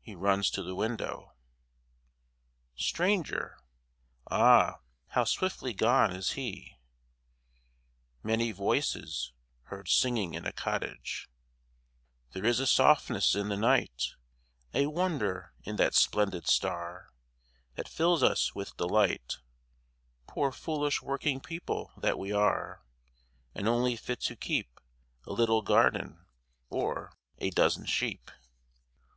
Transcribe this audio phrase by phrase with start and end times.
[0.00, 1.34] (he runs to the window)
[2.74, 3.58] STRANGER
[4.28, 6.80] Ah, how swiftly gone is he!
[8.24, 9.32] MANY VOICES,
[9.66, 11.28] (heard singing in a cottage)
[12.32, 14.16] There is a softness in the night
[14.74, 17.12] A wonder in that splendid star
[17.76, 19.36] That fills us with delight,
[20.26, 22.82] Poor foolish working people that we are,
[23.54, 24.80] And only fit to keep
[25.24, 26.26] A little garden
[26.68, 28.28] or a dozen sheep.